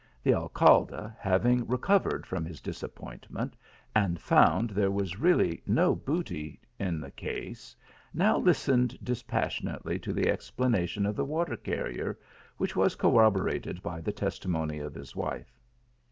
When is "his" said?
2.43-2.59, 14.95-15.15